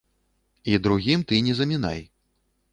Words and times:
І 0.71 0.79
другім 0.87 1.27
ты 1.33 1.43
не 1.51 1.55
замінай. 1.61 2.05